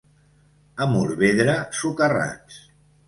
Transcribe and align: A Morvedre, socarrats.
A 0.85 0.87
Morvedre, 0.95 1.59
socarrats. 1.81 2.59